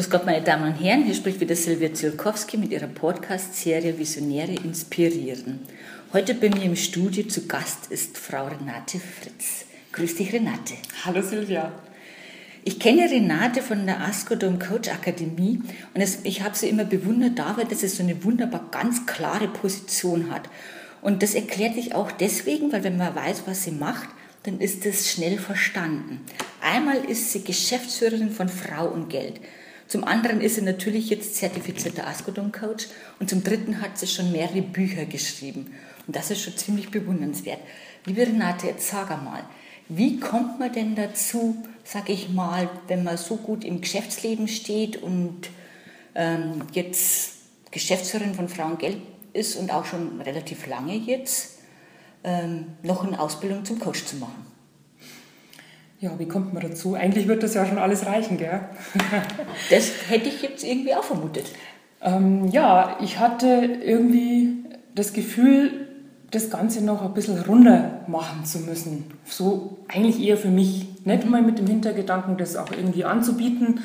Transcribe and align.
Grüß 0.00 0.08
Gott, 0.08 0.24
meine 0.24 0.40
Damen 0.40 0.72
und 0.72 0.80
Herren, 0.82 1.04
hier 1.04 1.14
spricht 1.14 1.40
wieder 1.40 1.54
Silvia 1.54 1.92
Zielkowski 1.92 2.56
mit 2.56 2.72
ihrer 2.72 2.86
Podcast-Serie 2.86 3.98
Visionäre 3.98 4.54
inspirieren. 4.54 5.60
Heute 6.14 6.32
bei 6.32 6.48
mir 6.48 6.64
im 6.64 6.74
Studio 6.74 7.24
zu 7.24 7.46
Gast 7.46 7.88
ist 7.90 8.16
Frau 8.16 8.46
Renate 8.46 8.98
Fritz. 8.98 9.66
Grüß 9.92 10.14
dich, 10.14 10.32
Renate. 10.32 10.72
Hallo, 11.04 11.20
Silvia. 11.20 11.70
Ich 12.64 12.80
kenne 12.80 13.10
Renate 13.10 13.60
von 13.60 13.84
der 13.84 14.00
Askodom 14.00 14.58
Coach 14.58 14.88
Akademie 14.88 15.60
und 15.92 16.00
es, 16.00 16.20
ich 16.22 16.40
habe 16.40 16.56
sie 16.56 16.70
immer 16.70 16.86
bewundert 16.86 17.38
dabei, 17.38 17.64
dass 17.64 17.80
sie 17.80 17.88
so 17.88 18.02
eine 18.02 18.24
wunderbar 18.24 18.70
ganz 18.70 19.04
klare 19.04 19.48
Position 19.48 20.30
hat. 20.30 20.48
Und 21.02 21.22
das 21.22 21.34
erklärt 21.34 21.74
sich 21.74 21.94
auch 21.94 22.10
deswegen, 22.10 22.72
weil 22.72 22.84
wenn 22.84 22.96
man 22.96 23.14
weiß, 23.14 23.42
was 23.44 23.64
sie 23.64 23.72
macht, 23.72 24.08
dann 24.44 24.60
ist 24.60 24.86
es 24.86 25.10
schnell 25.10 25.36
verstanden. 25.36 26.20
Einmal 26.62 27.04
ist 27.04 27.32
sie 27.32 27.44
Geschäftsführerin 27.44 28.30
von 28.30 28.48
Frau 28.48 28.88
und 28.88 29.10
Geld. 29.10 29.40
Zum 29.90 30.04
anderen 30.04 30.40
ist 30.40 30.54
sie 30.54 30.62
natürlich 30.62 31.10
jetzt 31.10 31.34
zertifizierter 31.34 32.06
Askodon-Coach 32.06 32.86
und 33.18 33.28
zum 33.28 33.42
dritten 33.42 33.80
hat 33.80 33.98
sie 33.98 34.06
schon 34.06 34.30
mehrere 34.30 34.62
Bücher 34.62 35.04
geschrieben. 35.04 35.74
Und 36.06 36.14
das 36.14 36.30
ist 36.30 36.42
schon 36.42 36.56
ziemlich 36.56 36.92
bewundernswert. 36.92 37.58
Liebe 38.04 38.20
Renate, 38.20 38.68
jetzt 38.68 38.86
sag 38.86 39.10
einmal, 39.10 39.42
wie 39.88 40.20
kommt 40.20 40.60
man 40.60 40.72
denn 40.72 40.94
dazu, 40.94 41.56
sag 41.82 42.08
ich 42.08 42.28
mal, 42.28 42.70
wenn 42.86 43.02
man 43.02 43.16
so 43.16 43.34
gut 43.34 43.64
im 43.64 43.80
Geschäftsleben 43.80 44.46
steht 44.46 45.02
und 45.02 45.50
ähm, 46.14 46.62
jetzt 46.70 47.32
Geschäftsführerin 47.72 48.34
von 48.34 48.48
Frauengeld 48.48 48.98
ist 49.32 49.56
und 49.56 49.72
auch 49.72 49.86
schon 49.86 50.20
relativ 50.20 50.68
lange 50.68 50.94
jetzt, 50.94 51.58
ähm, 52.22 52.66
noch 52.84 53.04
eine 53.04 53.18
Ausbildung 53.18 53.64
zum 53.64 53.80
Coach 53.80 54.04
zu 54.04 54.14
machen? 54.18 54.49
Ja, 56.00 56.18
wie 56.18 56.26
kommt 56.26 56.54
man 56.54 56.62
dazu? 56.62 56.94
Eigentlich 56.94 57.28
wird 57.28 57.42
das 57.42 57.52
ja 57.52 57.66
schon 57.66 57.76
alles 57.76 58.06
reichen, 58.06 58.38
gell? 58.38 58.60
das 59.70 59.92
hätte 60.08 60.30
ich 60.30 60.40
jetzt 60.40 60.64
irgendwie 60.64 60.94
auch 60.94 61.04
vermutet. 61.04 61.44
Ähm, 62.00 62.48
ja, 62.48 62.96
ich 63.02 63.18
hatte 63.18 63.46
irgendwie 63.46 64.64
das 64.94 65.12
Gefühl, 65.12 65.88
das 66.30 66.48
Ganze 66.48 66.82
noch 66.82 67.02
ein 67.02 67.12
bisschen 67.12 67.38
runder 67.42 68.00
machen 68.06 68.46
zu 68.46 68.60
müssen. 68.60 69.10
So 69.26 69.76
eigentlich 69.88 70.22
eher 70.22 70.38
für 70.38 70.48
mich. 70.48 70.86
Nicht 71.04 71.28
mal 71.28 71.42
mit 71.42 71.58
dem 71.58 71.66
Hintergedanken, 71.66 72.38
das 72.38 72.56
auch 72.56 72.70
irgendwie 72.70 73.04
anzubieten, 73.04 73.80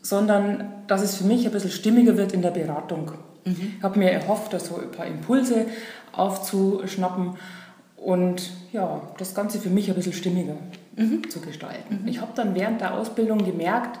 sondern 0.00 0.72
dass 0.86 1.02
es 1.02 1.16
für 1.16 1.24
mich 1.24 1.44
ein 1.44 1.52
bisschen 1.52 1.70
stimmiger 1.70 2.16
wird 2.16 2.32
in 2.32 2.40
der 2.40 2.50
Beratung. 2.50 3.12
Mhm. 3.44 3.74
Ich 3.76 3.82
habe 3.82 3.98
mir 3.98 4.10
erhofft, 4.10 4.54
da 4.54 4.58
so 4.58 4.76
ein 4.76 4.90
paar 4.90 5.06
Impulse 5.06 5.66
aufzuschnappen 6.12 7.34
und 7.96 8.50
ja, 8.72 9.02
das 9.18 9.34
Ganze 9.34 9.58
für 9.58 9.70
mich 9.70 9.90
ein 9.90 9.96
bisschen 9.96 10.14
stimmiger 10.14 10.56
mhm. 10.96 11.28
zu 11.28 11.40
gestalten. 11.40 12.00
Mhm. 12.02 12.08
Ich 12.08 12.20
habe 12.20 12.32
dann 12.34 12.54
während 12.54 12.80
der 12.80 12.94
Ausbildung 12.94 13.44
gemerkt, 13.44 14.00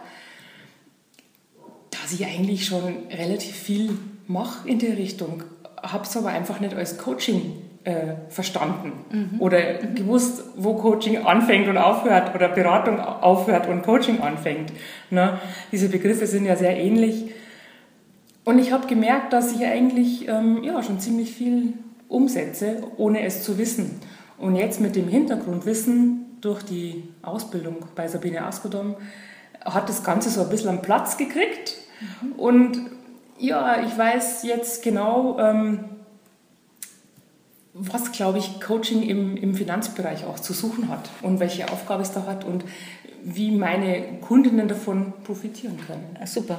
dass 1.90 2.12
ich 2.12 2.24
eigentlich 2.26 2.66
schon 2.66 3.06
relativ 3.10 3.54
viel 3.54 3.96
mache 4.26 4.68
in 4.68 4.78
der 4.78 4.96
Richtung, 4.96 5.42
habe 5.82 6.04
es 6.04 6.16
aber 6.16 6.28
einfach 6.28 6.60
nicht 6.60 6.74
als 6.74 6.98
Coaching 6.98 7.52
äh, 7.84 8.14
verstanden 8.28 8.92
mhm. 9.10 9.40
oder 9.40 9.58
mhm. 9.58 9.94
gewusst, 9.94 10.42
wo 10.56 10.74
Coaching 10.74 11.18
anfängt 11.24 11.68
und 11.68 11.78
aufhört 11.78 12.34
oder 12.34 12.48
Beratung 12.48 13.00
aufhört 13.00 13.68
und 13.68 13.82
Coaching 13.82 14.20
anfängt. 14.20 14.72
Ne? 15.10 15.38
Diese 15.72 15.88
Begriffe 15.88 16.26
sind 16.26 16.44
ja 16.44 16.56
sehr 16.56 16.76
ähnlich. 16.76 17.32
Und 18.44 18.58
ich 18.58 18.72
habe 18.72 18.86
gemerkt, 18.86 19.32
dass 19.32 19.52
ich 19.52 19.64
eigentlich 19.64 20.28
ähm, 20.28 20.62
ja, 20.62 20.82
schon 20.82 21.00
ziemlich 21.00 21.32
viel 21.32 21.74
umsetze, 22.08 22.82
ohne 22.96 23.22
es 23.22 23.42
zu 23.42 23.58
wissen. 23.58 24.00
Und 24.38 24.56
jetzt 24.56 24.80
mit 24.80 24.96
dem 24.96 25.08
Hintergrundwissen 25.08 26.26
durch 26.40 26.62
die 26.62 27.04
Ausbildung 27.22 27.86
bei 27.94 28.08
Sabine 28.08 28.44
Askodom 28.44 28.96
hat 29.64 29.88
das 29.88 30.02
Ganze 30.02 30.30
so 30.30 30.42
ein 30.42 30.48
bisschen 30.48 30.70
einen 30.70 30.82
Platz 30.82 31.16
gekriegt. 31.16 31.76
Mhm. 32.00 32.32
Und 32.32 32.90
ja, 33.38 33.82
ich 33.82 33.96
weiß 33.96 34.42
jetzt 34.44 34.82
genau, 34.82 35.38
ähm, 35.38 35.84
was, 37.72 38.12
glaube 38.12 38.38
ich, 38.38 38.60
Coaching 38.60 39.02
im, 39.02 39.36
im 39.36 39.54
Finanzbereich 39.54 40.24
auch 40.24 40.38
zu 40.38 40.52
suchen 40.52 40.88
hat 40.88 41.08
und 41.22 41.40
welche 41.40 41.70
Aufgabe 41.70 42.02
es 42.02 42.12
da 42.12 42.26
hat 42.26 42.44
und 42.44 42.64
wie 43.22 43.50
meine 43.50 44.18
Kundinnen 44.20 44.66
davon 44.66 45.12
profitieren 45.24 45.78
können. 45.86 46.18
Super. 46.26 46.58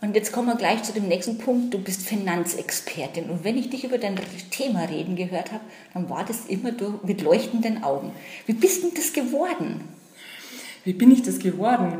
Und 0.00 0.14
jetzt 0.14 0.32
kommen 0.32 0.46
wir 0.46 0.54
gleich 0.54 0.82
zu 0.84 0.92
dem 0.92 1.08
nächsten 1.08 1.38
Punkt. 1.38 1.74
Du 1.74 1.78
bist 1.78 2.02
Finanzexpertin. 2.06 3.30
Und 3.30 3.42
wenn 3.42 3.58
ich 3.58 3.70
dich 3.70 3.84
über 3.84 3.98
dein 3.98 4.14
Thema 4.50 4.84
reden 4.84 5.16
gehört 5.16 5.50
habe, 5.50 5.64
dann 5.92 6.08
war 6.08 6.24
das 6.24 6.46
immer 6.46 6.70
mit 7.02 7.22
leuchtenden 7.22 7.82
Augen. 7.82 8.12
Wie 8.46 8.52
bist 8.52 8.84
du 8.84 8.90
das 8.94 9.12
geworden? 9.12 9.80
Wie 10.84 10.92
bin 10.92 11.10
ich 11.10 11.22
das 11.22 11.40
geworden? 11.40 11.98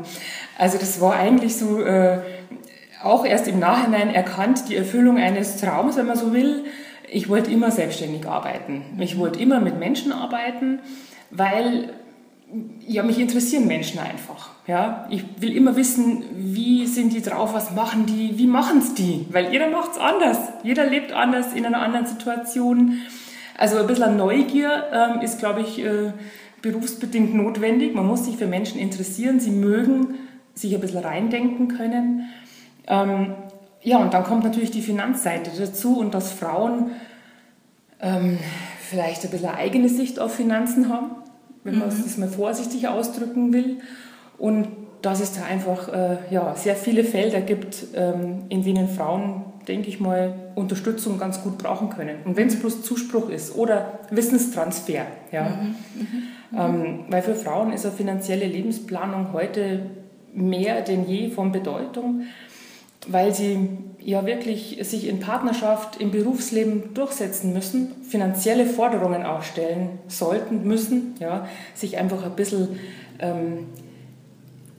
Also 0.57 0.77
das 0.77 1.01
war 1.01 1.15
eigentlich 1.15 1.57
so 1.57 1.81
äh, 1.81 2.19
auch 3.03 3.25
erst 3.25 3.47
im 3.47 3.59
Nachhinein 3.59 4.13
erkannt, 4.13 4.69
die 4.69 4.75
Erfüllung 4.75 5.17
eines 5.17 5.57
Traums, 5.57 5.97
wenn 5.97 6.07
man 6.07 6.17
so 6.17 6.33
will. 6.33 6.65
Ich 7.11 7.27
wollte 7.27 7.51
immer 7.51 7.71
selbstständig 7.71 8.25
arbeiten. 8.25 8.83
Ich 8.99 9.17
wollte 9.17 9.39
immer 9.39 9.59
mit 9.59 9.77
Menschen 9.77 10.11
arbeiten, 10.11 10.79
weil 11.31 11.93
ja, 12.87 13.03
mich 13.03 13.19
interessieren 13.19 13.67
Menschen 13.67 13.99
einfach. 13.99 14.49
Ja, 14.65 15.07
ich 15.09 15.23
will 15.39 15.55
immer 15.55 15.75
wissen, 15.75 16.23
wie 16.33 16.87
sind 16.87 17.13
die 17.13 17.21
drauf, 17.21 17.53
was 17.53 17.71
machen 17.71 18.05
die, 18.05 18.37
wie 18.37 18.47
machen 18.47 18.79
es 18.79 18.93
die, 18.93 19.25
weil 19.31 19.51
jeder 19.51 19.69
macht 19.69 19.91
es 19.93 19.97
anders. 19.97 20.37
Jeder 20.63 20.85
lebt 20.85 21.11
anders 21.11 21.53
in 21.53 21.65
einer 21.65 21.81
anderen 21.81 22.05
Situation. 22.05 22.99
Also 23.57 23.77
ein 23.77 23.87
bisschen 23.87 24.17
Neugier 24.17 24.85
ähm, 24.91 25.21
ist, 25.21 25.39
glaube 25.39 25.61
ich, 25.61 25.79
äh, 25.83 26.13
berufsbedingt 26.61 27.35
notwendig. 27.35 27.93
Man 27.93 28.07
muss 28.07 28.25
sich 28.25 28.37
für 28.37 28.47
Menschen 28.47 28.79
interessieren. 28.79 29.39
Sie 29.39 29.51
mögen 29.51 30.15
sich 30.55 30.73
ein 30.73 30.81
bisschen 30.81 31.03
reindenken 31.03 31.67
können. 31.67 32.29
Ähm, 32.87 33.35
ja, 33.81 33.97
und 33.97 34.13
dann 34.13 34.23
kommt 34.23 34.43
natürlich 34.43 34.71
die 34.71 34.81
Finanzseite 34.81 35.51
dazu 35.57 35.97
und 35.97 36.13
dass 36.13 36.31
Frauen 36.31 36.91
ähm, 38.01 38.39
vielleicht 38.89 39.23
ein 39.23 39.31
bisschen 39.31 39.49
eigene 39.49 39.89
Sicht 39.89 40.19
auf 40.19 40.35
Finanzen 40.35 40.89
haben, 40.89 41.11
wenn 41.71 41.79
man 41.79 41.89
mhm. 41.89 42.03
das 42.03 42.17
mal 42.17 42.29
vorsichtig 42.29 42.87
ausdrücken 42.87 43.53
will. 43.53 43.77
Und 44.37 44.67
dass 45.01 45.21
es 45.21 45.33
da 45.33 45.45
einfach 45.45 45.87
äh, 45.93 46.17
ja, 46.29 46.55
sehr 46.55 46.75
viele 46.75 47.03
Felder 47.03 47.41
gibt, 47.41 47.87
ähm, 47.95 48.43
in 48.49 48.63
denen 48.63 48.89
Frauen, 48.89 49.43
denke 49.67 49.87
ich 49.87 49.99
mal, 49.99 50.33
Unterstützung 50.55 51.17
ganz 51.17 51.41
gut 51.41 51.57
brauchen 51.57 51.89
können. 51.89 52.17
Und 52.25 52.35
wenn 52.35 52.47
es 52.47 52.59
bloß 52.59 52.81
Zuspruch 52.81 53.29
ist 53.29 53.55
oder 53.55 53.99
Wissenstransfer. 54.09 55.05
Ja. 55.31 55.43
Mhm. 55.43 55.75
Mhm. 55.95 56.57
Ähm, 56.57 56.99
weil 57.09 57.21
für 57.21 57.35
Frauen 57.35 57.71
ist 57.71 57.85
eine 57.85 57.95
finanzielle 57.95 58.45
Lebensplanung 58.45 59.31
heute 59.33 59.81
mehr 60.33 60.81
denn 60.81 61.07
je 61.07 61.29
von 61.29 61.51
Bedeutung, 61.51 62.23
weil 63.07 63.33
sie 63.33 63.69
ja 64.03 64.25
wirklich 64.25 64.79
sich 64.81 65.07
in 65.07 65.19
Partnerschaft, 65.19 65.97
im 65.99 66.11
Berufsleben 66.11 66.93
durchsetzen 66.93 67.53
müssen, 67.53 67.91
finanzielle 68.03 68.65
Forderungen 68.65 69.23
auch 69.23 69.43
stellen 69.43 69.99
sollten, 70.07 70.63
müssen, 70.65 71.15
ja, 71.19 71.47
sich 71.75 71.97
einfach 71.97 72.23
ein 72.23 72.35
bisschen 72.35 72.79
ähm, 73.19 73.67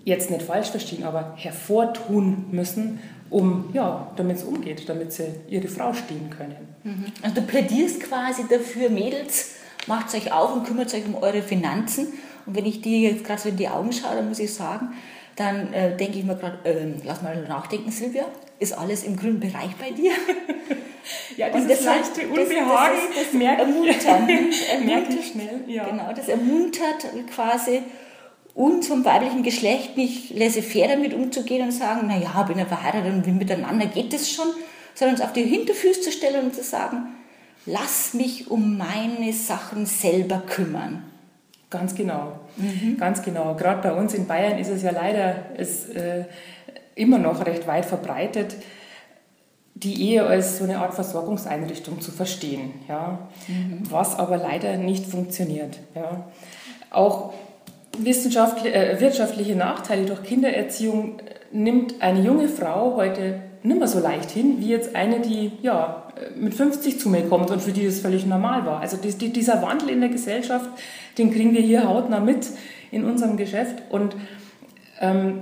jetzt 0.04 0.30
nicht 0.30 0.42
falsch 0.42 0.70
verstehen, 0.70 1.04
aber 1.04 1.34
hervortun 1.36 2.47
müssen, 2.50 3.00
um, 3.28 3.71
ja, 3.72 4.10
damit 4.16 4.39
es 4.39 4.44
umgeht, 4.44 4.89
damit 4.89 5.12
sie 5.12 5.27
ihre 5.48 5.68
Frau 5.68 5.92
stehen 5.92 6.30
können. 6.30 6.56
Mhm. 6.83 7.06
Also 7.22 7.36
du 7.36 7.42
plädierst 7.42 8.00
quasi 8.00 8.42
dafür, 8.48 8.91
Mädels, 8.91 9.56
macht 9.86 10.15
euch 10.15 10.33
auf 10.33 10.54
und 10.54 10.65
kümmert 10.65 10.92
euch 10.94 11.06
um 11.06 11.15
eure 11.15 11.42
Finanzen. 11.42 12.09
Und 12.47 12.56
wenn 12.56 12.66
ich 12.66 12.80
dir 12.80 13.10
jetzt 13.10 13.24
gerade 13.24 13.41
so 13.41 13.48
in 13.50 13.56
die 13.56 13.68
Augen 13.68 13.92
schaue, 13.92 14.16
dann 14.16 14.28
muss 14.28 14.39
ich 14.39 14.53
sagen, 14.53 14.89
dann 15.41 15.72
äh, 15.72 15.97
denke 15.97 16.19
ich 16.19 16.25
mir 16.25 16.37
gerade, 16.37 16.59
äh, 16.65 16.92
lass 17.04 17.22
mal 17.22 17.34
nachdenken, 17.48 17.91
Silvia, 17.91 18.27
ist 18.59 18.77
alles 18.77 19.04
im 19.04 19.16
grünen 19.16 19.41
Bereich 19.41 19.75
bei 19.81 19.91
dir? 19.91 20.13
ja, 21.37 21.48
dieses 21.48 21.69
das 21.69 21.84
leichte 21.84 22.28
Unbehagen, 22.28 22.98
das, 23.09 23.15
das, 23.15 23.25
das 23.25 23.33
merkt 23.33 23.60
ermuntern, 23.60 24.28
ermuntert, 24.28 25.25
schnell. 25.25 25.65
Ja. 25.66 25.89
Genau, 25.89 26.13
das 26.15 26.28
ermuntert 26.28 27.07
quasi 27.34 27.83
uns 28.54 28.89
vom 28.89 29.04
weiblichen 29.04 29.42
Geschlecht 29.42 29.97
nicht 29.97 30.37
laissez-faire 30.37 30.89
damit 30.89 31.15
umzugehen 31.15 31.63
und 31.63 31.72
sagen, 31.72 32.07
naja, 32.07 32.42
bin 32.42 32.59
ja 32.59 32.66
verheiratet 32.66 33.10
und 33.10 33.25
wir 33.25 33.33
miteinander 33.33 33.87
geht 33.87 34.13
das 34.13 34.31
schon, 34.31 34.48
sondern 34.95 35.16
uns 35.16 35.25
auf 35.25 35.33
die 35.33 35.45
Hinterfüße 35.45 36.03
zu 36.03 36.13
stellen 36.13 36.45
und 36.45 36.54
zu 36.54 36.63
sagen, 36.63 37.15
lass 37.65 38.13
mich 38.13 38.51
um 38.51 38.77
meine 38.77 39.33
Sachen 39.33 39.87
selber 39.87 40.42
kümmern. 40.47 41.04
Ganz 41.70 41.94
genau, 41.94 42.32
mhm. 42.56 42.96
ganz 42.98 43.22
genau. 43.22 43.54
Gerade 43.54 43.80
bei 43.80 43.94
uns 43.94 44.12
in 44.12 44.26
Bayern 44.26 44.58
ist 44.58 44.68
es 44.68 44.82
ja 44.82 44.90
leider, 44.90 45.36
es, 45.56 45.88
äh, 45.88 46.24
immer 46.96 47.18
noch 47.18 47.46
recht 47.46 47.66
weit 47.68 47.84
verbreitet, 47.84 48.56
die 49.74 50.10
Ehe 50.10 50.26
als 50.26 50.58
so 50.58 50.64
eine 50.64 50.78
Art 50.78 50.94
Versorgungseinrichtung 50.94 52.00
zu 52.00 52.10
verstehen, 52.10 52.72
ja, 52.88 53.30
mhm. 53.46 53.82
was 53.88 54.18
aber 54.18 54.36
leider 54.36 54.76
nicht 54.76 55.06
funktioniert. 55.06 55.78
Ja. 55.94 56.28
Auch 56.90 57.32
äh, 58.04 59.00
wirtschaftliche 59.00 59.54
Nachteile 59.54 60.06
durch 60.06 60.24
Kindererziehung 60.24 61.18
nimmt 61.52 62.02
eine 62.02 62.20
junge 62.20 62.48
Frau 62.48 62.96
heute 62.96 63.40
nicht 63.62 63.78
mehr 63.78 63.89
so 63.89 64.01
leicht 64.01 64.30
hin, 64.30 64.57
wie 64.59 64.68
jetzt 64.68 64.95
eine, 64.95 65.21
die 65.21 65.53
ja, 65.62 66.04
mit 66.36 66.54
50 66.54 66.98
zu 66.98 67.09
mir 67.09 67.28
kommt 67.28 67.51
und 67.51 67.60
für 67.60 67.72
die 67.72 67.84
das 67.84 68.01
völlig 68.01 68.27
normal 68.27 68.65
war. 68.65 68.80
Also 68.80 68.97
die, 68.97 69.12
die, 69.12 69.33
dieser 69.33 69.62
Wandel 69.62 69.91
in 69.91 70.01
der 70.01 70.09
Gesellschaft, 70.09 70.71
den 71.18 71.30
kriegen 71.30 71.53
wir 71.53 71.60
hier 71.60 71.86
hautnah 71.86 72.21
mit 72.21 72.47
in 72.91 73.04
unserem 73.04 73.36
Geschäft. 73.36 73.83
Und 73.91 74.16
ähm, 75.01 75.41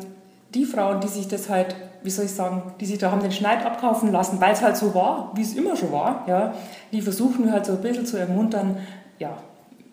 die 0.55 0.65
Frauen, 0.65 1.01
die 1.01 1.09
sich 1.09 1.29
das 1.29 1.49
halt, 1.49 1.77
wie 2.03 2.11
soll 2.11 2.25
ich 2.25 2.33
sagen, 2.33 2.63
die 2.81 2.87
sich 2.87 2.99
da 2.99 3.11
haben 3.11 3.23
den 3.23 3.33
Schneid 3.33 3.65
abkaufen 3.65 4.11
lassen, 4.11 4.41
weil 4.41 4.53
es 4.53 4.63
halt 4.63 4.77
so 4.77 4.95
war, 4.95 5.33
wie 5.35 5.43
es 5.43 5.55
immer 5.55 5.77
schon 5.77 5.93
war, 5.93 6.25
ja, 6.27 6.55
die 6.93 7.01
versuchen 7.01 7.53
halt 7.53 7.67
so 7.67 7.73
ein 7.73 7.81
bisschen 7.81 8.07
zu 8.07 8.17
ermuntern, 8.17 8.79
ja, 9.19 9.37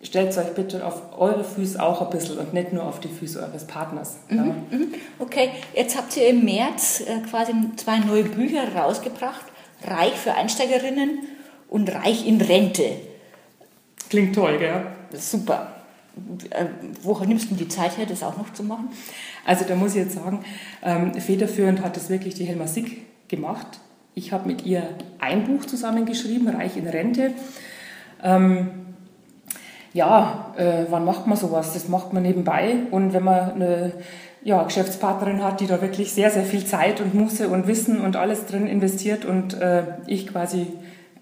stellt 0.02 0.36
euch 0.36 0.54
bitte 0.54 0.86
auf 0.86 1.18
eure 1.18 1.44
Füße 1.44 1.82
auch 1.82 2.02
ein 2.02 2.10
bisschen 2.10 2.38
und 2.38 2.54
nicht 2.54 2.72
nur 2.72 2.84
auf 2.84 3.00
die 3.00 3.08
Füße 3.08 3.40
eures 3.40 3.66
Partners. 3.66 4.16
Mhm, 4.28 4.36
ja. 4.36 4.44
Mhm. 4.44 4.94
Okay, 5.18 5.50
jetzt 5.74 5.96
habt 5.96 6.16
ihr 6.16 6.28
im 6.28 6.44
März 6.44 7.00
äh, 7.00 7.20
quasi 7.28 7.52
zwei 7.76 7.98
neue 7.98 8.24
Bücher 8.24 8.74
rausgebracht, 8.74 9.44
Reich 9.86 10.14
für 10.14 10.34
Einsteigerinnen 10.34 11.20
und 11.68 11.92
Reich 11.94 12.26
in 12.26 12.40
Rente. 12.40 12.90
Klingt 14.08 14.34
toll, 14.34 14.58
gell? 14.58 14.86
Super. 15.12 15.72
Äh, 16.50 16.66
woher 17.02 17.26
nimmst 17.26 17.50
du 17.50 17.54
die 17.54 17.68
Zeit 17.68 17.98
her, 17.98 18.06
das 18.06 18.22
auch 18.22 18.36
noch 18.36 18.52
zu 18.52 18.62
machen? 18.62 18.88
Also 19.44 19.64
da 19.64 19.74
muss 19.74 19.90
ich 19.90 20.04
jetzt 20.04 20.14
sagen, 20.14 20.44
ähm, 20.82 21.14
federführend 21.14 21.82
hat 21.82 21.96
das 21.96 22.08
wirklich 22.08 22.34
die 22.34 22.44
Helma 22.44 22.66
Sick 22.66 23.28
gemacht. 23.28 23.80
Ich 24.14 24.32
habe 24.32 24.48
mit 24.48 24.64
ihr 24.64 24.82
ein 25.18 25.44
Buch 25.44 25.66
zusammengeschrieben, 25.66 26.48
Reich 26.48 26.76
in 26.76 26.86
Rente. 26.86 27.32
Ähm, 28.22 28.95
ja, 29.96 30.52
äh, 30.56 30.84
wann 30.90 31.06
macht 31.06 31.26
man 31.26 31.38
sowas? 31.38 31.72
Das 31.72 31.88
macht 31.88 32.12
man 32.12 32.22
nebenbei. 32.22 32.76
Und 32.90 33.14
wenn 33.14 33.24
man 33.24 33.52
eine 33.52 33.92
ja, 34.42 34.62
Geschäftspartnerin 34.62 35.42
hat, 35.42 35.60
die 35.60 35.66
da 35.66 35.80
wirklich 35.80 36.12
sehr, 36.12 36.30
sehr 36.30 36.44
viel 36.44 36.66
Zeit 36.66 37.00
und 37.00 37.14
Muße 37.14 37.48
und 37.48 37.66
Wissen 37.66 38.00
und 38.02 38.14
alles 38.14 38.44
drin 38.44 38.66
investiert 38.66 39.24
und 39.24 39.54
äh, 39.54 39.84
ich 40.06 40.26
quasi 40.26 40.66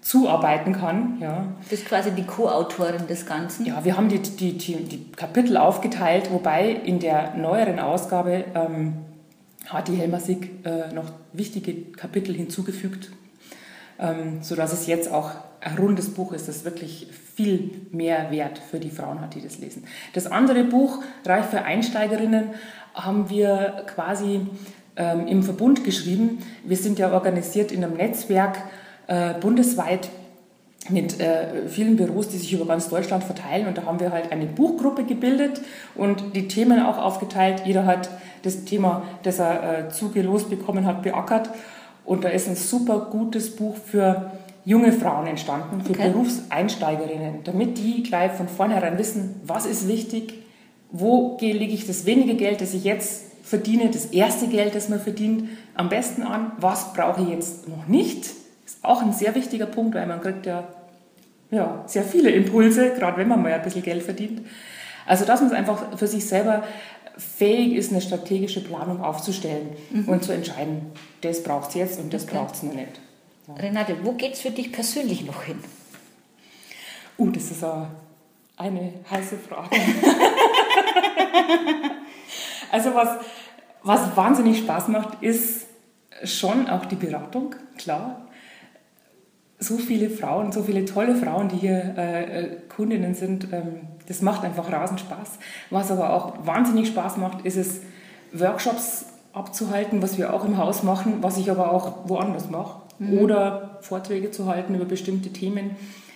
zuarbeiten 0.01 0.73
kann. 0.73 1.17
Ja. 1.21 1.47
Du 1.63 1.69
bist 1.69 1.85
quasi 1.85 2.11
die 2.11 2.25
Co-Autorin 2.25 3.07
des 3.07 3.25
Ganzen. 3.25 3.65
Ja, 3.65 3.83
wir 3.85 3.95
haben 3.95 4.09
die, 4.09 4.19
die, 4.19 4.57
die, 4.57 4.75
die, 4.75 5.11
Kapitel 5.13 5.57
aufgeteilt, 5.57 6.29
wobei 6.31 6.69
in 6.69 6.99
der 6.99 7.33
neueren 7.35 7.79
Ausgabe 7.79 8.43
ähm, 8.53 8.93
hat 9.67 9.87
die 9.87 9.95
Helma 9.95 10.19
Sick 10.19 10.65
äh, 10.65 10.93
noch 10.93 11.05
wichtige 11.33 11.73
Kapitel 11.93 12.35
hinzugefügt, 12.35 13.09
ähm, 13.99 14.39
sodass 14.41 14.73
es 14.73 14.87
jetzt 14.87 15.11
auch 15.11 15.31
ein 15.61 15.77
rundes 15.77 16.13
Buch 16.13 16.31
ist, 16.33 16.47
das 16.47 16.63
wirklich 16.63 17.07
viel 17.35 17.87
mehr 17.91 18.31
Wert 18.31 18.59
für 18.59 18.79
die 18.79 18.91
Frauen 18.91 19.21
hat, 19.21 19.35
die 19.35 19.41
das 19.41 19.57
lesen. 19.57 19.85
Das 20.13 20.27
andere 20.27 20.63
Buch, 20.63 21.03
Reich 21.25 21.45
für 21.45 21.63
Einsteigerinnen, 21.63 22.49
haben 22.93 23.29
wir 23.29 23.83
quasi 23.87 24.41
ähm, 24.95 25.27
im 25.27 25.43
Verbund 25.43 25.83
geschrieben. 25.83 26.39
Wir 26.63 26.77
sind 26.77 26.99
ja 26.99 27.11
organisiert 27.11 27.71
in 27.71 27.83
einem 27.83 27.97
Netzwerk 27.97 28.57
äh, 29.07 29.33
bundesweit 29.33 30.09
mit 30.89 31.19
äh, 31.19 31.67
vielen 31.67 31.95
Büros, 31.95 32.29
die 32.29 32.37
sich 32.37 32.53
über 32.53 32.65
ganz 32.65 32.89
Deutschland 32.89 33.23
verteilen. 33.23 33.67
Und 33.67 33.77
da 33.77 33.85
haben 33.85 33.99
wir 33.99 34.11
halt 34.11 34.31
eine 34.31 34.45
Buchgruppe 34.45 35.03
gebildet 35.03 35.61
und 35.95 36.35
die 36.35 36.47
Themen 36.47 36.81
auch 36.83 36.97
aufgeteilt. 36.97 37.63
Jeder 37.65 37.85
hat 37.85 38.09
das 38.43 38.65
Thema, 38.65 39.03
das 39.23 39.39
er 39.39 39.87
äh, 39.87 39.89
zugelost 39.89 40.49
bekommen 40.49 40.85
hat, 40.85 41.01
beackert. 41.01 41.49
Und 42.05 42.23
da 42.23 42.29
ist 42.29 42.47
ein 42.47 42.55
super 42.55 43.07
gutes 43.11 43.55
Buch 43.55 43.75
für 43.75 44.31
junge 44.63 44.91
Frauen 44.91 45.27
entstanden, 45.27 45.81
für 45.81 45.91
okay. 45.91 46.09
Berufseinsteigerinnen, 46.09 47.43
damit 47.43 47.77
die 47.77 48.03
gleich 48.03 48.31
von 48.31 48.47
vornherein 48.47 48.97
wissen, 48.97 49.41
was 49.43 49.65
ist 49.65 49.87
wichtig, 49.87 50.33
wo 50.91 51.37
lege 51.39 51.73
ich 51.73 51.85
das 51.87 52.05
wenige 52.05 52.35
Geld, 52.35 52.61
das 52.61 52.73
ich 52.73 52.83
jetzt 52.83 53.25
verdiene, 53.43 53.89
das 53.91 54.05
erste 54.05 54.47
Geld, 54.47 54.73
das 54.73 54.89
man 54.89 54.99
verdient, 54.99 55.49
am 55.75 55.89
besten 55.89 56.23
an, 56.23 56.51
was 56.57 56.93
brauche 56.93 57.21
ich 57.21 57.29
jetzt 57.29 57.67
noch 57.67 57.87
nicht. 57.87 58.25
Ist 58.65 58.79
auch 58.83 59.03
ein 59.03 59.13
sehr 59.13 59.35
wichtiger 59.35 59.67
Punkt, 59.67 59.93
weil 59.95 60.07
man 60.07 60.21
kriegt 60.21 60.47
ja, 60.47 60.67
ja 61.51 61.83
sehr 61.85 62.03
viele 62.03 62.31
Impulse, 62.31 62.93
gerade 62.97 63.17
wenn 63.17 63.27
man 63.27 63.41
mal 63.41 63.53
ein 63.53 63.61
bisschen 63.61 63.83
Geld 63.83 64.01
verdient. 64.01 64.41
Also 65.05 65.25
dass 65.25 65.41
man 65.41 65.51
es 65.51 65.55
einfach 65.55 65.97
für 65.97 66.07
sich 66.07 66.25
selber 66.25 66.63
fähig 67.17 67.73
ist, 67.73 67.91
eine 67.91 68.01
strategische 68.01 68.61
Planung 68.63 69.01
aufzustellen 69.01 69.75
mhm. 69.91 70.09
und 70.09 70.23
zu 70.23 70.31
entscheiden, 70.31 70.91
das 71.21 71.43
braucht 71.43 71.69
es 71.69 71.75
jetzt 71.75 71.99
und 71.99 72.13
das 72.13 72.23
okay. 72.23 72.35
braucht 72.35 72.55
es 72.55 72.63
noch 72.63 72.73
nicht. 72.73 72.99
Renate, 73.57 73.97
wo 74.03 74.13
geht 74.13 74.33
es 74.33 74.41
für 74.41 74.51
dich 74.51 74.71
persönlich 74.71 75.25
noch 75.25 75.43
hin? 75.43 75.59
Uh, 77.17 77.29
das 77.29 77.51
ist 77.51 77.63
eine 78.57 78.93
heiße 79.09 79.37
Frage. 79.37 79.75
also 82.71 82.93
was, 82.95 83.09
was 83.83 84.17
wahnsinnig 84.17 84.59
Spaß 84.59 84.87
macht, 84.89 85.21
ist 85.21 85.67
schon 86.23 86.67
auch 86.69 86.85
die 86.85 86.95
Beratung, 86.95 87.55
klar. 87.77 88.24
So 89.59 89.77
viele 89.77 90.09
Frauen, 90.09 90.51
so 90.51 90.63
viele 90.63 90.85
tolle 90.85 91.15
Frauen, 91.15 91.47
die 91.47 91.55
hier 91.55 91.95
äh, 91.97 92.23
äh, 92.23 92.57
Kundinnen 92.75 93.15
sind, 93.15 93.47
ähm, 93.53 93.87
das 94.07 94.21
macht 94.21 94.43
einfach 94.43 94.71
rasend 94.71 94.99
Spaß. 94.99 95.39
Was 95.69 95.91
aber 95.91 96.13
auch 96.13 96.45
wahnsinnig 96.45 96.87
Spaß 96.87 97.17
macht, 97.17 97.45
ist 97.45 97.55
es, 97.55 97.81
Workshops 98.33 99.05
abzuhalten, 99.33 100.01
was 100.01 100.17
wir 100.17 100.33
auch 100.33 100.45
im 100.45 100.57
Haus 100.57 100.83
machen, 100.83 101.17
was 101.21 101.37
ich 101.37 101.49
aber 101.49 101.71
auch 101.71 102.07
woanders 102.07 102.49
mache 102.49 102.81
mhm. 102.99 103.19
oder 103.19 103.79
Vorträge 103.81 104.31
zu 104.31 104.47
halten 104.47 104.75
über 104.75 104.85
bestimmte 104.85 105.31
Themen, 105.31 105.71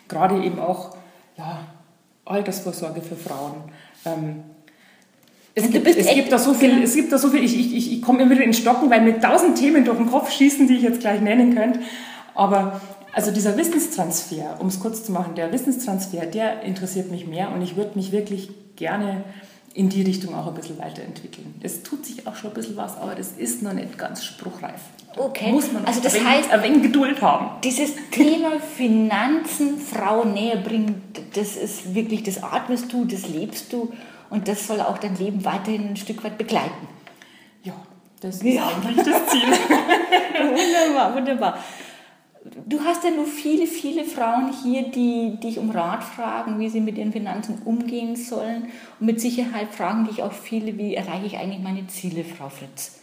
gerade 0.08 0.42
eben 0.44 0.60
auch 0.60 0.96
ja, 1.38 1.60
Altersvorsorge 2.26 3.02
für 3.02 3.16
Frauen. 3.16 3.54
Ähm, 4.06 4.44
es, 5.56 5.70
gibt, 5.70 5.88
es, 5.88 6.08
gibt, 6.08 6.32
da 6.32 6.38
so 6.38 6.54
viel, 6.54 6.84
es 6.84 6.96
gibt 6.96 7.12
da 7.12 7.18
so 7.18 7.30
viel, 7.30 7.44
ich, 7.44 7.58
ich, 7.58 7.94
ich 7.94 8.02
komme 8.02 8.22
immer 8.22 8.32
wieder 8.32 8.44
in 8.44 8.54
Stocken, 8.54 8.90
weil 8.90 9.02
mir 9.02 9.20
tausend 9.20 9.58
Themen 9.58 9.84
durch 9.84 9.98
den 9.98 10.10
Kopf 10.10 10.32
schießen, 10.32 10.68
die 10.68 10.76
ich 10.76 10.84
jetzt 10.84 11.02
gleich 11.02 11.22
nennen 11.22 11.56
könnte. 11.56 11.82
Aber 12.36 12.80
also 13.20 13.32
dieser 13.32 13.58
Wissenstransfer, 13.58 14.62
um 14.62 14.68
es 14.68 14.80
kurz 14.80 15.04
zu 15.04 15.12
machen, 15.12 15.36
der 15.36 15.52
Wissenstransfer, 15.52 16.26
der 16.26 16.62
interessiert 16.62 17.12
mich 17.12 17.28
mehr 17.28 17.52
und 17.52 17.62
ich 17.62 17.76
würde 17.76 17.92
mich 17.96 18.14
wirklich 18.14 18.50
gerne 18.78 19.26
in 19.74 19.90
die 19.90 20.04
Richtung 20.04 20.34
auch 20.34 20.48
ein 20.48 20.54
bisschen 20.54 20.80
weiterentwickeln. 20.80 21.54
Es 21.62 21.84
tut 21.84 22.06
sich 22.06 22.26
auch 22.26 22.38
schon 22.38 22.52
ein 22.52 22.54
bisschen 22.54 22.78
was, 22.78 22.96
aber 22.98 23.16
das 23.16 23.34
ist 23.34 23.62
noch 23.62 23.74
nicht 23.74 23.98
ganz 23.98 24.24
spruchreif. 24.24 24.80
Okay. 25.18 25.52
Muss 25.52 25.70
man 25.74 25.84
also 25.84 26.00
das 26.00 26.16
ein 26.16 26.26
heißt, 26.26 26.50
ein 26.50 26.64
wenig 26.64 26.84
Geduld 26.84 27.22
haben. 27.22 27.60
Dieses 27.62 27.92
Thema 28.10 28.58
Finanzen 28.78 29.78
Frauen 29.80 30.34
näher 30.34 30.56
bringen, 30.56 31.02
das 31.34 31.58
ist 31.58 31.94
wirklich, 31.94 32.24
das 32.24 32.42
atmest 32.42 32.94
du, 32.94 33.04
das 33.04 33.28
lebst 33.28 33.74
du 33.74 33.92
und 34.30 34.48
das 34.48 34.66
soll 34.66 34.80
auch 34.80 34.98
dein 34.98 35.18
Leben 35.18 35.44
weiterhin 35.44 35.90
ein 35.90 35.98
Stück 35.98 36.24
weit 36.24 36.38
begleiten. 36.38 36.88
Ja, 37.64 37.74
das 38.22 38.38
ist 38.38 38.44
ja. 38.46 38.66
eigentlich 38.66 39.06
das 39.06 39.28
Ziel. 39.28 39.42
wunderbar, 40.40 41.16
wunderbar. 41.16 41.60
Du 42.70 42.82
hast 42.82 43.04
ja 43.04 43.10
nur 43.10 43.26
viele, 43.26 43.66
viele 43.66 44.06
Frauen 44.06 44.54
hier, 44.64 44.84
die 44.92 45.38
dich 45.42 45.58
um 45.58 45.72
Rat 45.72 46.04
fragen, 46.04 46.60
wie 46.60 46.70
sie 46.70 46.82
mit 46.82 47.00
ihren 47.00 47.12
Finanzen 47.12 47.64
umgehen 47.66 48.16
sollen. 48.16 48.68
Und 49.00 49.08
mit 49.08 49.20
Sicherheit 49.20 49.74
fragen 49.74 50.06
dich 50.06 50.22
auch 50.22 50.32
viele, 50.32 50.78
wie 50.78 50.94
erreiche 50.94 51.26
ich 51.26 51.38
eigentlich 51.38 51.64
meine 51.64 51.88
Ziele, 51.88 52.24
Frau 52.24 52.50
Fritz. 52.50 53.00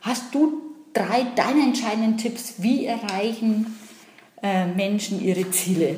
Hast 0.00 0.34
du 0.34 0.62
drei 0.94 1.26
deiner 1.36 1.64
entscheidenden 1.64 2.16
Tipps, 2.16 2.54
wie 2.58 2.86
erreichen 2.86 3.78
äh, 4.42 4.66
Menschen 4.68 5.22
ihre 5.22 5.50
Ziele, 5.50 5.96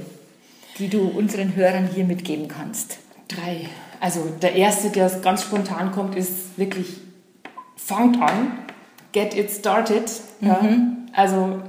die 0.80 0.88
du 0.88 1.06
unseren 1.06 1.54
Hörern 1.54 1.88
hier 1.94 2.04
mitgeben 2.04 2.48
kannst? 2.48 2.98
Drei. 3.28 3.68
Also 4.00 4.32
der 4.42 4.56
erste, 4.56 4.90
der 4.90 5.08
ganz 5.20 5.42
spontan 5.42 5.92
kommt, 5.92 6.16
ist 6.16 6.58
wirklich, 6.58 6.88
fangt 7.76 8.20
an, 8.20 8.58
get 9.12 9.36
it 9.36 9.48
started. 9.48 10.10
Mhm. 10.40 10.48
Ja. 10.48 10.60
Also 11.12 11.62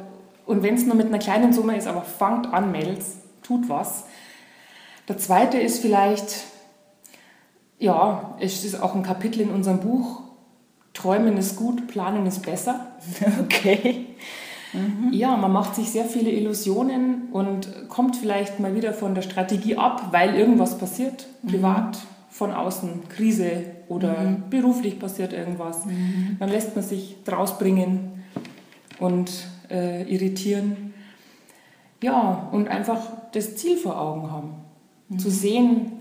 und 0.47 0.63
wenn 0.63 0.75
es 0.75 0.85
nur 0.85 0.95
mit 0.95 1.07
einer 1.07 1.19
kleinen 1.19 1.51
Summe 1.51 1.75
ist, 1.75 1.87
aber 1.87 2.01
fangt 2.01 2.53
an, 2.53 2.71
Mädels, 2.71 3.17
tut 3.43 3.67
was. 3.67 4.05
Der 5.09 5.17
zweite 5.17 5.57
ist 5.57 5.79
vielleicht, 5.79 6.45
ja, 7.79 8.35
es 8.39 8.63
ist 8.63 8.81
auch 8.81 8.95
ein 8.95 9.03
Kapitel 9.03 9.41
in 9.41 9.51
unserem 9.51 9.81
Buch, 9.81 10.21
Träumen 10.93 11.37
ist 11.37 11.57
gut, 11.57 11.87
Planen 11.87 12.25
ist 12.25 12.43
besser. 12.43 12.87
Okay. 13.43 14.05
Mhm. 14.73 15.13
Ja, 15.13 15.37
man 15.37 15.53
macht 15.53 15.75
sich 15.75 15.91
sehr 15.91 16.03
viele 16.03 16.29
Illusionen 16.29 17.29
und 17.31 17.87
kommt 17.87 18.17
vielleicht 18.17 18.59
mal 18.59 18.75
wieder 18.75 18.93
von 18.93 19.15
der 19.15 19.21
Strategie 19.21 19.77
ab, 19.77 20.07
weil 20.11 20.35
irgendwas 20.35 20.77
passiert, 20.77 21.27
mhm. 21.41 21.47
privat, 21.49 21.99
von 22.29 22.53
außen, 22.53 23.07
Krise 23.07 23.63
oder 23.87 24.19
mhm. 24.19 24.49
beruflich 24.49 24.99
passiert 24.99 25.31
irgendwas. 25.31 25.85
Mhm. 25.85 26.37
Dann 26.39 26.49
lässt 26.49 26.75
man 26.75 26.83
sich 26.83 27.15
draus 27.23 27.57
bringen 27.57 28.16
und 28.99 29.31
äh, 29.69 30.03
irritieren. 30.03 30.93
Ja, 32.01 32.49
und 32.51 32.67
einfach 32.67 33.01
das 33.31 33.55
Ziel 33.55 33.77
vor 33.77 33.99
Augen 33.99 34.31
haben. 34.31 34.55
Mhm. 35.09 35.19
Zu 35.19 35.31
sehen, 35.31 35.91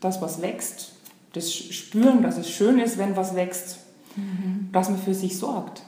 dass 0.00 0.20
was 0.20 0.42
wächst, 0.42 0.92
das 1.32 1.52
Spüren, 1.52 2.22
dass 2.22 2.38
es 2.38 2.50
schön 2.50 2.78
ist, 2.78 2.98
wenn 2.98 3.16
was 3.16 3.34
wächst, 3.34 3.78
mhm. 4.16 4.68
dass 4.72 4.88
man 4.90 4.98
für 4.98 5.14
sich 5.14 5.38
sorgt. 5.38 5.82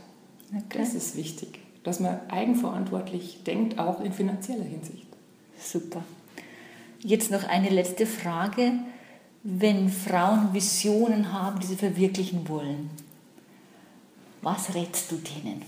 Okay. 0.52 0.78
Das 0.78 0.94
ist 0.94 1.16
wichtig, 1.16 1.60
dass 1.84 2.00
man 2.00 2.18
eigenverantwortlich 2.28 3.42
denkt, 3.44 3.78
auch 3.78 4.00
in 4.00 4.12
finanzieller 4.12 4.64
Hinsicht. 4.64 5.06
Super. 5.58 6.02
Jetzt 7.02 7.30
noch 7.30 7.44
eine 7.44 7.68
letzte 7.68 8.06
Frage. 8.06 8.72
Wenn 9.42 9.88
Frauen 9.88 10.52
Visionen 10.52 11.32
haben, 11.32 11.60
die 11.60 11.66
sie 11.66 11.76
verwirklichen 11.76 12.48
wollen, 12.48 12.90
was 14.42 14.74
rätst 14.74 15.10
du 15.10 15.16
denen? 15.16 15.62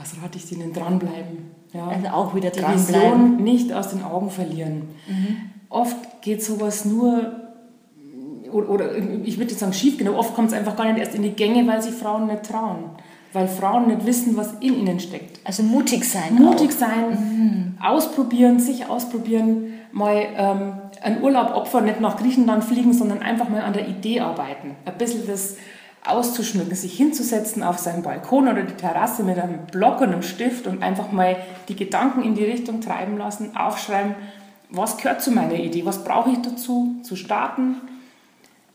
Was 0.00 0.14
rate 0.22 0.38
ich 0.38 0.48
denen? 0.48 0.72
Dranbleiben. 0.72 1.50
Ja. 1.72 1.88
Also 1.88 2.08
auch 2.08 2.34
wieder 2.34 2.50
Die 2.50 2.60
Vision 2.60 3.36
nicht 3.36 3.72
aus 3.72 3.90
den 3.90 4.02
Augen 4.02 4.30
verlieren. 4.30 4.88
Mhm. 5.08 5.36
Oft 5.68 6.22
geht 6.22 6.42
sowas 6.42 6.84
nur, 6.84 7.32
oder, 8.50 8.70
oder 8.70 8.96
ich 9.24 9.38
würde 9.38 9.54
sagen 9.54 9.72
schief, 9.72 9.98
genau, 9.98 10.14
oft 10.14 10.34
kommt 10.34 10.48
es 10.48 10.54
einfach 10.54 10.74
gar 10.76 10.86
nicht 10.86 10.98
erst 10.98 11.14
in 11.14 11.22
die 11.22 11.30
Gänge, 11.30 11.66
weil 11.66 11.80
sich 11.82 11.94
Frauen 11.94 12.26
nicht 12.26 12.44
trauen. 12.44 12.90
Weil 13.32 13.46
Frauen 13.46 13.86
nicht 13.86 14.04
wissen, 14.06 14.36
was 14.36 14.54
in 14.54 14.80
ihnen 14.80 14.98
steckt. 14.98 15.38
Also 15.44 15.62
mutig 15.62 16.04
sein. 16.04 16.34
Mutig 16.34 16.70
auch. 16.70 16.78
sein, 16.78 17.10
mhm. 17.10 17.78
ausprobieren, 17.80 18.58
sich 18.58 18.86
ausprobieren, 18.86 19.74
mal 19.92 20.22
ähm, 20.36 20.72
einen 21.02 21.22
Urlaub 21.22 21.54
opfern, 21.54 21.84
nicht 21.84 22.00
nach 22.00 22.16
Griechenland 22.16 22.64
fliegen, 22.64 22.92
sondern 22.92 23.20
einfach 23.20 23.48
mal 23.48 23.62
an 23.62 23.72
der 23.72 23.86
Idee 23.86 24.20
arbeiten. 24.20 24.74
Ein 24.84 24.98
bisschen 24.98 25.26
das 25.28 25.56
auszuschmücken, 26.06 26.74
sich 26.74 26.96
hinzusetzen 26.96 27.62
auf 27.62 27.78
seinen 27.78 28.02
Balkon 28.02 28.48
oder 28.48 28.62
die 28.62 28.74
Terrasse 28.74 29.22
mit 29.22 29.38
einem 29.38 29.66
Block 29.66 30.00
und 30.00 30.08
einem 30.08 30.22
Stift 30.22 30.66
und 30.66 30.82
einfach 30.82 31.12
mal 31.12 31.36
die 31.68 31.76
Gedanken 31.76 32.22
in 32.22 32.34
die 32.34 32.44
Richtung 32.44 32.80
treiben 32.80 33.18
lassen, 33.18 33.56
aufschreiben, 33.56 34.14
was 34.70 34.96
gehört 34.96 35.20
zu 35.20 35.30
meiner 35.30 35.54
Idee, 35.54 35.84
was 35.84 36.04
brauche 36.04 36.30
ich 36.30 36.38
dazu, 36.42 36.96
zu 37.02 37.16
starten. 37.16 37.76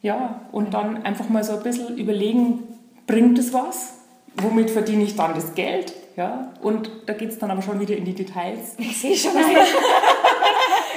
Ja, 0.02 0.42
und 0.52 0.74
dann 0.74 1.04
einfach 1.04 1.30
mal 1.30 1.44
so 1.44 1.54
ein 1.54 1.64
bisschen 1.64 1.98
überlegen, 1.98 2.64
bringt 3.08 3.40
es 3.40 3.54
was? 3.54 3.96
Womit 4.38 4.70
verdiene 4.70 5.04
ich 5.04 5.16
dann 5.16 5.34
das 5.34 5.56
Geld? 5.56 5.94
Ja, 6.16 6.54
und 6.62 6.90
da 7.08 7.14
geht 7.14 7.30
es 7.30 7.40
dann 7.40 7.50
aber 7.50 7.62
schon 7.62 7.80
wieder 7.80 7.96
in 7.96 8.06
die 8.06 8.14
Details. 8.14 8.76
Ich 8.78 9.00
sehe 9.00 9.16
schon. 9.16 9.32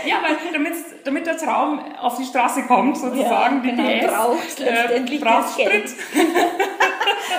ja, 0.06 0.16
weil 0.22 0.36
damit 1.04 1.26
der 1.26 1.36
Traum 1.36 1.80
auf 2.00 2.18
die 2.18 2.24
Straße 2.24 2.62
kommt, 2.62 2.96
sozusagen, 2.96 3.64
ja, 3.64 3.70
genau, 3.70 3.88
die 3.88 3.98
PS, 3.98 4.12
braucht 4.12 4.60
äh, 4.60 4.64
letztendlich 4.64 5.20
das 5.20 5.56
Geld. 5.56 5.84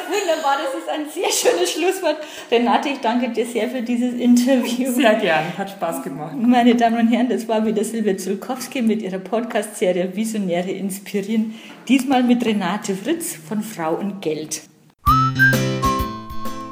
Wunderbar, 0.09 0.57
das 0.63 0.73
ist 0.81 0.89
ein 0.89 1.09
sehr 1.09 1.31
schönes 1.31 1.71
Schlusswort. 1.71 2.17
Renate, 2.51 2.89
ich 2.89 2.99
danke 2.99 3.29
dir 3.29 3.45
sehr 3.45 3.69
für 3.69 3.81
dieses 3.81 4.13
Interview. 4.13 4.91
Sehr 4.91 5.15
gern, 5.15 5.57
hat 5.57 5.69
Spaß 5.69 6.03
gemacht. 6.03 6.35
Meine 6.35 6.75
Damen 6.75 6.99
und 6.99 7.07
Herren, 7.11 7.29
das 7.29 7.47
war 7.47 7.65
wieder 7.65 7.83
Silvia 7.83 8.17
Zulkowski 8.17 8.81
mit 8.81 9.01
ihrer 9.01 9.19
Podcast-Serie 9.19 10.15
Visionäre 10.15 10.71
inspirieren. 10.71 11.55
Diesmal 11.87 12.23
mit 12.23 12.45
Renate 12.45 12.95
Fritz 12.95 13.35
von 13.35 13.61
Frau 13.61 13.95
und 13.95 14.21
Geld. 14.21 14.61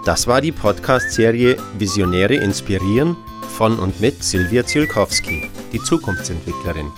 Das 0.05 0.27
war 0.27 0.41
die 0.41 0.51
Podcast-Serie 0.51 1.57
Visionäre 1.77 2.35
inspirieren 2.35 3.17
von 3.57 3.79
und 3.79 3.99
mit 3.99 4.23
Silvia 4.23 4.63
Zielkowski, 4.63 5.49
die 5.73 5.81
Zukunftsentwicklerin. 5.81 6.91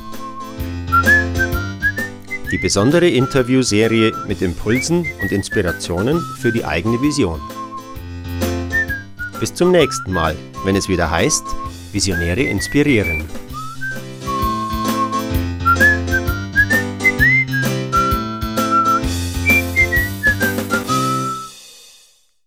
Die 2.52 2.58
besondere 2.58 3.08
Interviewserie 3.08 4.12
mit 4.28 4.42
Impulsen 4.42 5.06
und 5.22 5.32
Inspirationen 5.32 6.20
für 6.42 6.52
die 6.52 6.66
eigene 6.66 7.02
Vision. 7.02 7.40
Bis 9.40 9.54
zum 9.54 9.72
nächsten 9.72 10.12
Mal, 10.12 10.36
wenn 10.66 10.76
es 10.76 10.90
wieder 10.90 11.10
heißt, 11.10 11.46
Visionäre 11.94 12.42
inspirieren. 12.42 13.24